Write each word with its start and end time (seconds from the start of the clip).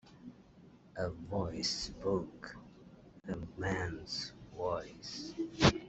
A 0.97 1.11
voice 1.11 1.69
spoke— 1.69 2.55
a 3.27 3.37
man's 3.59 4.31
voice. 4.57 5.35